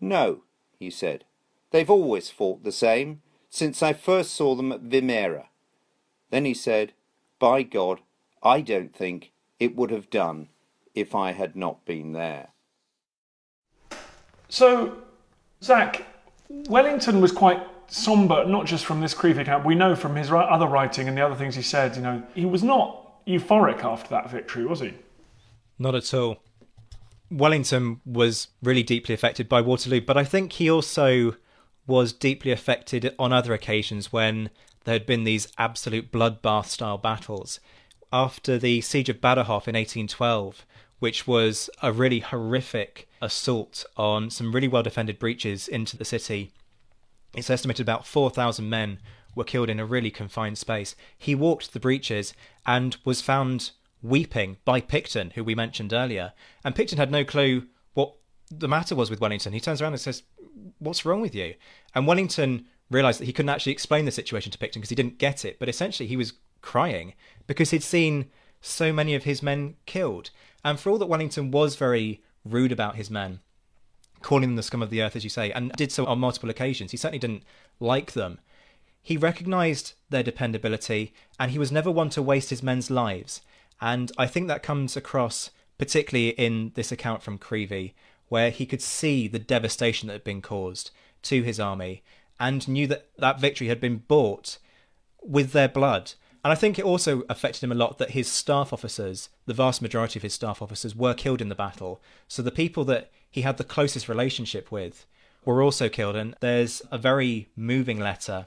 [0.00, 0.42] No,
[0.78, 1.24] he said,
[1.70, 5.46] they've always fought the same, since I first saw them at Vimeiro.
[6.30, 6.92] Then he said,
[7.38, 8.00] By God,
[8.42, 10.48] I don't think it would have done
[10.94, 12.48] if I had not been there.
[14.48, 14.98] So,
[15.62, 16.06] Zach,
[16.48, 19.64] Wellington was quite somber, not just from this Creevey account.
[19.64, 22.46] We know from his other writing and the other things he said, you know, he
[22.46, 24.94] was not euphoric after that victory, was he?
[25.78, 26.38] Not at all.
[27.30, 31.36] Wellington was really deeply affected by Waterloo, but I think he also
[31.86, 34.50] was deeply affected on other occasions when
[34.88, 37.60] there had been these absolute bloodbath style battles.
[38.10, 40.64] After the siege of Badajoz in 1812,
[40.98, 46.52] which was a really horrific assault on some really well defended breaches into the city,
[47.34, 48.98] it's estimated about 4,000 men
[49.34, 50.96] were killed in a really confined space.
[51.18, 52.32] He walked the breaches
[52.64, 56.32] and was found weeping by Picton, who we mentioned earlier.
[56.64, 58.14] And Picton had no clue what
[58.50, 59.52] the matter was with Wellington.
[59.52, 60.22] He turns around and says,
[60.78, 61.56] What's wrong with you?
[61.94, 65.18] And Wellington realized that he couldn't actually explain the situation to Picton because he didn't
[65.18, 65.58] get it.
[65.58, 67.14] But essentially, he was crying
[67.46, 70.30] because he'd seen so many of his men killed.
[70.64, 73.40] And for all that Wellington was very rude about his men,
[74.22, 76.50] calling them the scum of the earth, as you say, and did so on multiple
[76.50, 77.44] occasions, he certainly didn't
[77.78, 78.40] like them.
[79.00, 83.40] He recognized their dependability and he was never one to waste his men's lives.
[83.80, 87.94] And I think that comes across particularly in this account from Creevey,
[88.28, 90.90] where he could see the devastation that had been caused
[91.22, 92.02] to his army
[92.40, 94.58] and knew that that victory had been bought
[95.22, 96.12] with their blood.
[96.44, 99.82] And I think it also affected him a lot that his staff officers, the vast
[99.82, 102.00] majority of his staff officers, were killed in the battle.
[102.28, 105.04] So the people that he had the closest relationship with
[105.44, 106.16] were also killed.
[106.16, 108.46] And there's a very moving letter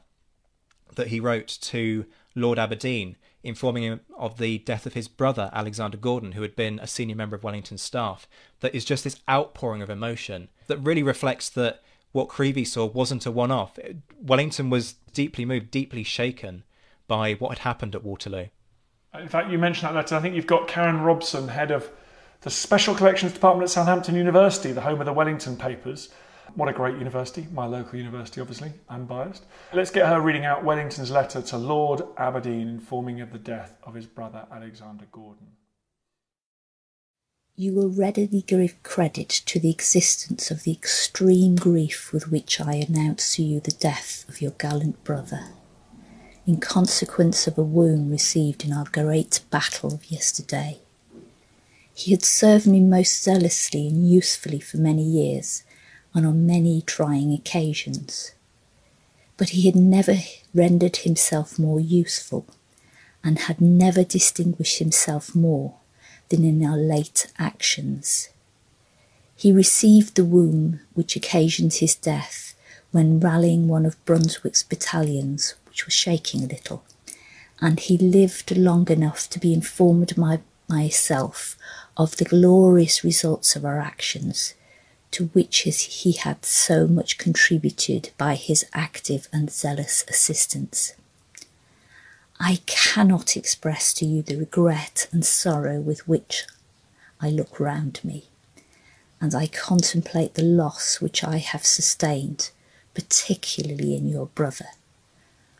[0.95, 5.97] that he wrote to Lord Aberdeen informing him of the death of his brother, Alexander
[5.97, 8.27] Gordon, who had been a senior member of Wellington's staff.
[8.59, 13.25] That is just this outpouring of emotion that really reflects that what Creevey saw wasn't
[13.25, 13.77] a one off.
[14.21, 16.63] Wellington was deeply moved, deeply shaken
[17.07, 18.47] by what had happened at Waterloo.
[19.17, 20.15] In fact, you mentioned that letter.
[20.15, 21.89] I think you've got Karen Robson, head of
[22.41, 26.09] the Special Collections Department at Southampton University, the home of the Wellington Papers.
[26.55, 28.73] What a great university, my local university, obviously.
[28.89, 29.45] I'm biased.
[29.73, 33.93] Let's get her reading out Wellington's letter to Lord Aberdeen informing of the death of
[33.93, 35.47] his brother Alexander Gordon.
[37.61, 42.73] You will readily give credit to the existence of the extreme grief with which I
[42.73, 45.49] announce to you the death of your gallant brother,
[46.47, 50.79] in consequence of a wound received in our great battle of yesterday.
[51.93, 55.61] He had served me most zealously and usefully for many years
[56.15, 58.31] and on many trying occasions.
[59.37, 60.15] But he had never
[60.51, 62.47] rendered himself more useful
[63.23, 65.75] and had never distinguished himself more
[66.31, 68.29] than in our late actions.
[69.35, 72.55] He received the wound which occasioned his death
[72.91, 76.83] when rallying one of Brunswick's battalions, which was shaking a little,
[77.59, 81.57] and he lived long enough to be informed by myself
[81.97, 84.53] of the glorious results of our actions
[85.11, 90.93] to which he had so much contributed by his active and zealous assistance.
[92.43, 96.47] I cannot express to you the regret and sorrow with which
[97.21, 98.29] I look round me,
[99.21, 102.49] and I contemplate the loss which I have sustained,
[102.95, 104.65] particularly in your brother.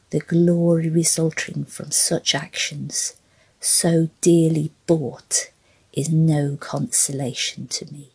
[0.10, 3.16] The glory resulting from such actions,
[3.60, 5.52] so dearly bought,
[5.94, 8.10] is no consolation to me.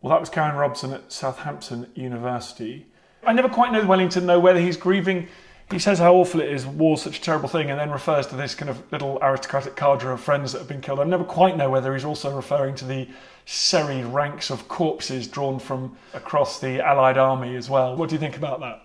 [0.00, 2.86] Well, that was Karen Robson at Southampton University.
[3.26, 5.26] I never quite know Wellington, though, whether he's grieving.
[5.70, 8.36] He says how awful it is, war's such a terrible thing, and then refers to
[8.36, 11.00] this kind of little aristocratic cadre of friends that have been killed.
[11.00, 13.08] I never quite know whether he's also referring to the
[13.46, 17.96] serried ranks of corpses drawn from across the Allied army as well.
[17.96, 18.82] What do you think about that?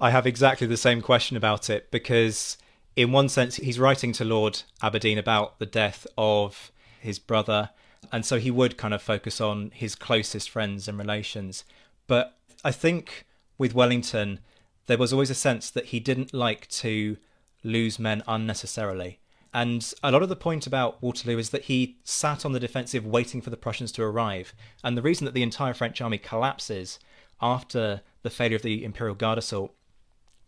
[0.00, 2.58] I have exactly the same question about it because,
[2.96, 7.70] in one sense, he's writing to Lord Aberdeen about the death of his brother,
[8.10, 11.64] and so he would kind of focus on his closest friends and relations.
[12.08, 13.26] But I think
[13.58, 14.40] with Wellington,
[14.86, 17.16] there was always a sense that he didn't like to
[17.64, 19.18] lose men unnecessarily.
[19.54, 23.04] And a lot of the point about Waterloo is that he sat on the defensive
[23.04, 24.54] waiting for the Prussians to arrive.
[24.82, 26.98] And the reason that the entire French army collapses
[27.40, 29.74] after the failure of the Imperial Guard assault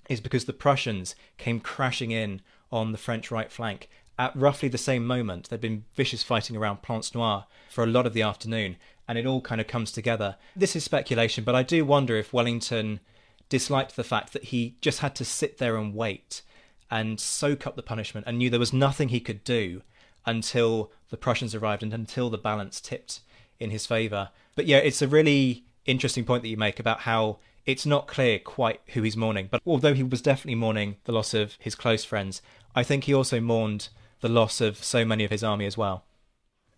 [0.08, 2.40] is because the Prussians came crashing in
[2.72, 5.48] on the French right flank at roughly the same moment.
[5.48, 8.76] There'd been vicious fighting around Plancenoit for a lot of the afternoon,
[9.08, 10.36] and it all kind of comes together.
[10.54, 13.00] This is speculation, but I do wonder if Wellington
[13.48, 16.42] disliked the fact that he just had to sit there and wait
[16.90, 19.82] and soak up the punishment and knew there was nothing he could do
[20.26, 23.20] until the Prussians arrived and until the balance tipped
[23.58, 24.30] in his favour.
[24.54, 28.38] But yeah, it's a really interesting point that you make about how it's not clear
[28.38, 29.48] quite who he's mourning.
[29.50, 32.42] But although he was definitely mourning the loss of his close friends,
[32.74, 33.88] I think he also mourned
[34.20, 36.04] the loss of so many of his army as well.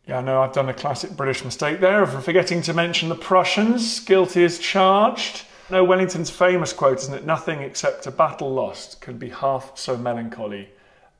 [0.06, 3.16] Yeah, I know I've done a classic British mistake there of forgetting to mention the
[3.16, 3.98] Prussians.
[4.00, 5.42] Guilty as charged.
[5.68, 7.26] No, Wellington's famous quote, isn't it?
[7.26, 10.68] Nothing except a battle lost can be half so melancholy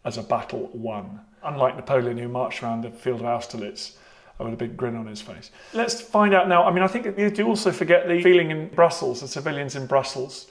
[0.05, 1.21] as a battle won.
[1.43, 3.97] Unlike Napoleon, who marched around the field of Austerlitz
[4.39, 5.51] with a big grin on his face.
[5.73, 6.65] Let's find out now.
[6.65, 9.87] I mean, I think you do also forget the feeling in Brussels, the civilians in
[9.87, 10.47] Brussels,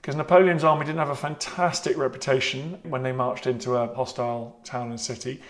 [0.00, 4.90] because Napoleon's army didn't have a fantastic reputation when they marched into a hostile town
[4.90, 5.40] and city.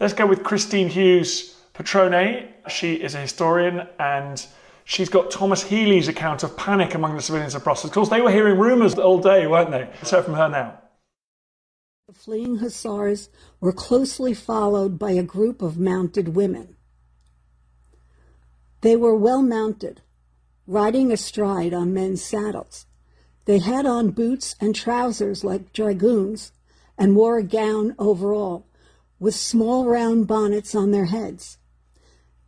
[0.00, 2.48] Let's go with Christine Hughes Petrone.
[2.68, 4.44] She is a historian and
[4.88, 7.90] She's got Thomas Healy's account of panic among the civilians of Brussels.
[7.90, 9.80] Of course, they were hearing rumours all day, weren't they?
[9.80, 10.80] Let's hear from her now.
[12.06, 13.28] The fleeing hussars
[13.60, 16.76] were closely followed by a group of mounted women.
[18.80, 20.00] They were well mounted,
[20.66, 22.86] riding astride on men's saddles.
[23.44, 26.52] They had on boots and trousers like dragoons
[26.96, 28.66] and wore a gown over all,
[29.18, 31.58] with small round bonnets on their heads.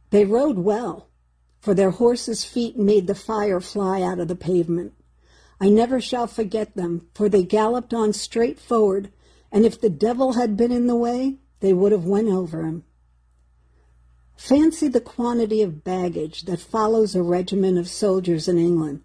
[0.08, 1.09] They rode well,
[1.60, 4.94] for their horses' feet made the fire fly out of the pavement.
[5.60, 9.12] I never shall forget them, for they galloped on straight forward,
[9.52, 12.84] and if the devil had been in the way, they would have went over him.
[14.36, 19.02] Fancy the quantity of baggage that follows a regiment of soldiers in England,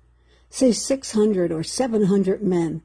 [0.49, 2.81] say 600 or 700 men,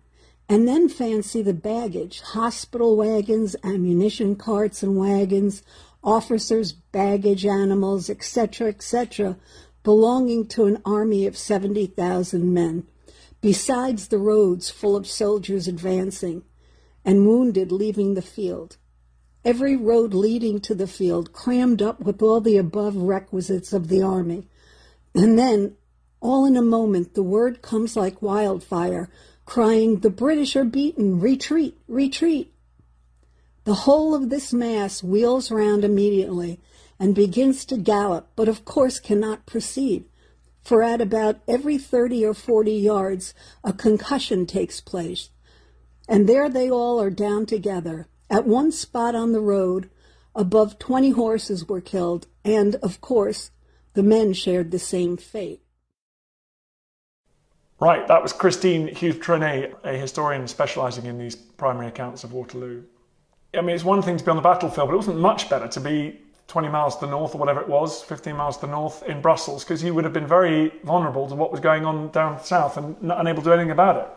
[0.49, 5.63] and then fancy the baggage, hospital wagons, ammunition carts and wagons,
[6.03, 9.37] officers, baggage animals, etc., etc.,
[9.83, 12.87] belonging to an army of 70,000 men,
[13.41, 16.43] besides the roads full of soldiers advancing
[17.05, 18.77] and wounded leaving the field.
[19.45, 24.03] Every road leading to the field crammed up with all the above requisites of the
[24.03, 24.49] army.
[25.15, 25.77] And then,
[26.21, 29.09] all in a moment, the word comes like wildfire,
[29.47, 31.21] crying, The British are beaten!
[31.21, 31.79] Retreat!
[31.89, 32.53] Retreat!
[33.65, 36.61] The whole of this mass wheels round immediately
[36.99, 40.05] and begins to gallop, but of course cannot proceed,
[40.63, 45.31] for at about every 30 or 40 yards a concussion takes place.
[46.09, 48.09] And there they all are down together.
[48.29, 49.91] At one spot on the road,
[50.35, 53.51] above 20 horses were killed, and, of course,
[53.95, 55.63] the men shared the same fate.
[57.81, 62.85] Right, that was Christine Hughes Trenet, a historian specialising in these primary accounts of Waterloo.
[63.53, 65.67] I mean, it's one thing to be on the battlefield, but it wasn't much better
[65.69, 68.73] to be 20 miles to the north or whatever it was, 15 miles to the
[68.73, 72.11] north in Brussels, because you would have been very vulnerable to what was going on
[72.11, 74.09] down south and not unable to do anything about it.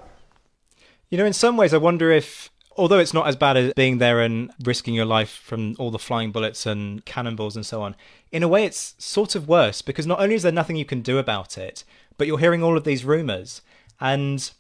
[1.09, 3.99] You know, in some ways, I wonder if, although it's not as bad as being
[3.99, 7.95] there and risking your life from all the flying bullets and cannonballs and so on,
[8.31, 11.01] in a way, it's sort of worse because not only is there nothing you can
[11.01, 11.83] do about it,
[12.17, 13.61] but you're hearing all of these rumours.
[13.99, 14.51] And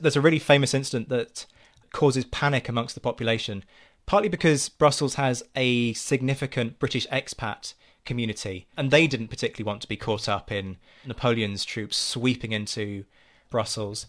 [0.00, 1.44] there's a really famous incident that
[1.92, 3.64] causes panic amongst the population,
[4.06, 7.74] partly because Brussels has a significant British expat
[8.04, 13.04] community, and they didn't particularly want to be caught up in Napoleon's troops sweeping into
[13.50, 14.06] Brussels.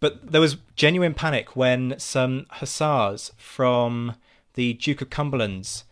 [0.00, 4.14] But there was genuine panic when some hussars from
[4.54, 5.84] the Duke of Cumberland's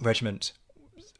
[0.00, 0.52] regiment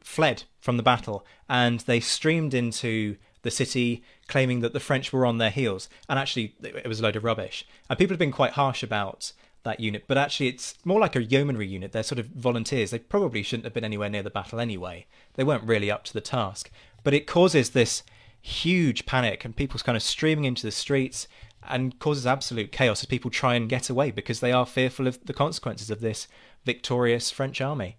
[0.01, 5.25] fled from the battle and they streamed into the city claiming that the French were
[5.25, 5.89] on their heels.
[6.07, 7.65] And actually, it was a load of rubbish.
[7.89, 9.33] And people have been quite harsh about
[9.63, 11.91] that unit, but actually it's more like a yeomanry unit.
[11.91, 12.91] They're sort of volunteers.
[12.91, 15.05] They probably shouldn't have been anywhere near the battle anyway.
[15.35, 16.71] They weren't really up to the task.
[17.03, 18.03] But it causes this
[18.41, 21.27] huge panic and people's kind of streaming into the streets
[21.67, 25.23] and causes absolute chaos as people try and get away because they are fearful of
[25.25, 26.27] the consequences of this
[26.65, 27.97] victorious French army.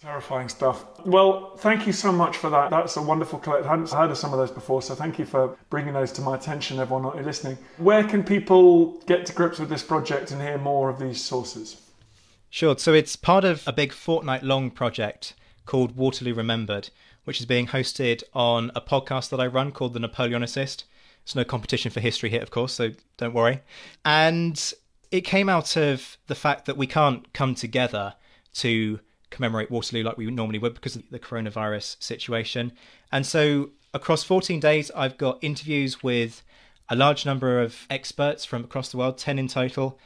[0.00, 0.84] Terrifying stuff.
[1.04, 2.70] Well, thank you so much for that.
[2.70, 3.66] That's a wonderful collect.
[3.66, 6.22] I hadn't heard of some of those before, so thank you for bringing those to
[6.22, 7.58] my attention, everyone not listening.
[7.78, 11.82] Where can people get to grips with this project and hear more of these sources?
[12.48, 12.78] Sure.
[12.78, 15.34] So it's part of a big fortnight long project
[15.66, 16.90] called Waterloo Remembered,
[17.24, 20.84] which is being hosted on a podcast that I run called The Napoleonicist.
[21.24, 23.62] It's no competition for history here, of course, so don't worry.
[24.04, 24.72] And
[25.10, 28.14] it came out of the fact that we can't come together
[28.54, 32.72] to commemorate Waterloo like we normally would because of the coronavirus situation.
[33.12, 36.42] And so across 14 days, I've got interviews with
[36.88, 39.98] a large number of experts from across the world, 10 in total,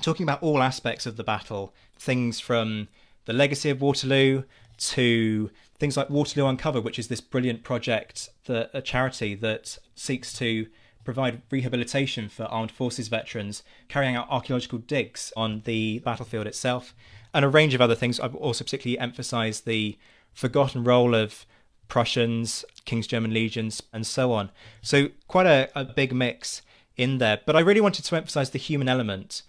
[0.00, 2.88] talking about all aspects of the battle things from
[3.24, 4.42] the legacy of Waterloo
[4.78, 10.32] to things like Waterloo Uncovered, which is this brilliant project that a charity that seeks
[10.34, 10.66] to
[11.04, 16.94] provide rehabilitation for armed forces veterans, carrying out archaeological digs on the battlefield itself,
[17.34, 18.20] and a range of other things.
[18.20, 19.98] I've also particularly emphasised the
[20.32, 21.46] forgotten role of
[21.88, 24.50] Prussians, King's German legions, and so on.
[24.80, 26.62] So quite a, a big mix
[26.96, 27.40] in there.
[27.44, 29.42] But I really wanted to emphasise the human element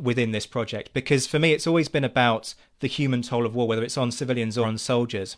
[0.00, 3.66] within this project because for me it's always been about the human toll of war,
[3.66, 5.36] whether it's on civilians or on soldiers.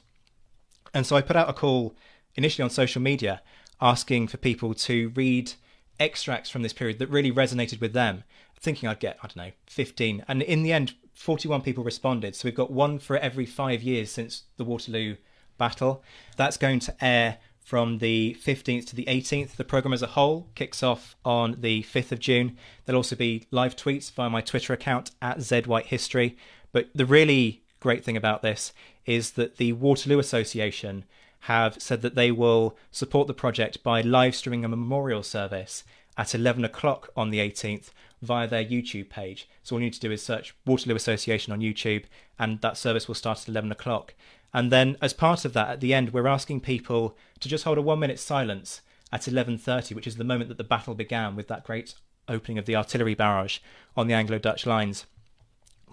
[0.92, 1.94] And so I put out a call
[2.34, 3.40] initially on social media
[3.80, 5.52] asking for people to read
[6.00, 8.24] extracts from this period that really resonated with them,
[8.58, 10.24] thinking I'd get, I don't know, 15.
[10.26, 12.36] And in the end, 41 people responded.
[12.36, 15.16] So we've got one for every five years since the Waterloo
[15.58, 16.02] battle.
[16.36, 19.56] That's going to air from the 15th to the 18th.
[19.56, 22.56] The programme as a whole kicks off on the 5th of June.
[22.84, 26.36] There'll also be live tweets via my Twitter account at ZWhiteHistory.
[26.70, 28.72] But the really great thing about this
[29.04, 31.04] is that the Waterloo Association
[31.40, 35.82] have said that they will support the project by live streaming a memorial service
[36.16, 37.90] at 11 o'clock on the 18th
[38.22, 39.48] via their YouTube page.
[39.62, 42.04] So all you need to do is search Waterloo Association on YouTube,
[42.38, 44.14] and that service will start at 11 o'clock.
[44.52, 47.78] And then, as part of that, at the end, we're asking people to just hold
[47.78, 48.80] a one-minute silence
[49.12, 51.94] at 11:30, which is the moment that the battle began with that great
[52.28, 53.58] opening of the artillery barrage
[53.96, 55.06] on the Anglo-Dutch lines.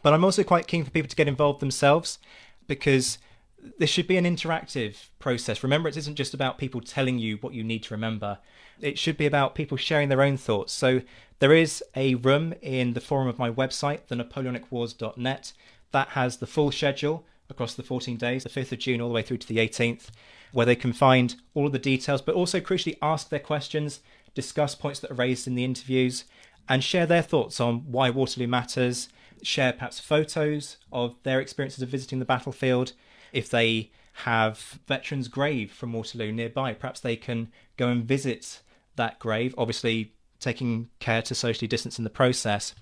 [0.01, 2.19] But I'm also quite keen for people to get involved themselves
[2.67, 3.17] because
[3.78, 5.63] this should be an interactive process.
[5.63, 8.38] Remember, it isn't just about people telling you what you need to remember.
[8.82, 10.73] It should be about people sharing their own thoughts.
[10.73, 11.01] So
[11.39, 15.53] there is a room in the forum of my website, thenapoleonicwars.net,
[15.91, 19.13] that has the full schedule across the 14 days, the 5th of June all the
[19.13, 20.07] way through to the 18th,
[20.51, 23.99] where they can find all of the details, but also crucially ask their questions,
[24.34, 26.26] discuss points that are raised in the interviews,
[26.67, 29.09] and share their thoughts on why Waterloo matters,
[29.43, 32.93] share perhaps photos of their experiences of visiting the battlefield.
[33.32, 33.91] If they
[34.23, 38.61] have veterans' grave from Waterloo nearby, perhaps they can go and visit
[38.95, 42.75] that grave, obviously taking care to socially distance in the process,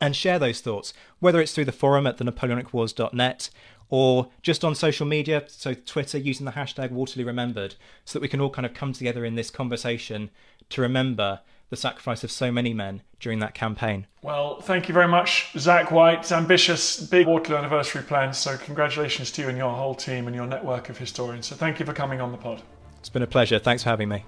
[0.00, 3.50] and share those thoughts, whether it's through the forum at the napoleonicwars.net
[3.88, 8.28] or just on social media, so Twitter using the hashtag Waterloo Remembered, so that we
[8.28, 10.30] can all kind of come together in this conversation
[10.70, 14.06] to remember the sacrifice of so many men during that campaign.
[14.22, 16.30] Well, thank you very much, Zach White.
[16.30, 18.38] Ambitious, big Waterloo anniversary plans.
[18.38, 21.46] So, congratulations to you and your whole team and your network of historians.
[21.46, 22.62] So, thank you for coming on the pod.
[23.00, 23.58] It's been a pleasure.
[23.58, 24.24] Thanks for having me.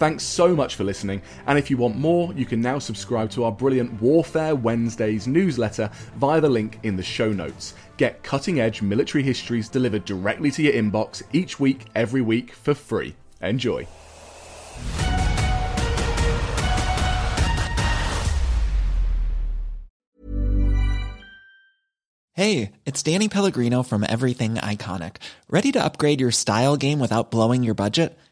[0.00, 3.44] Thanks so much for listening, and if you want more, you can now subscribe to
[3.44, 7.74] our brilliant Warfare Wednesdays newsletter via the link in the show notes.
[7.98, 12.72] Get cutting edge military histories delivered directly to your inbox each week, every week, for
[12.72, 13.14] free.
[13.42, 13.86] Enjoy.
[22.32, 25.16] Hey, it's Danny Pellegrino from Everything Iconic.
[25.50, 28.18] Ready to upgrade your style game without blowing your budget?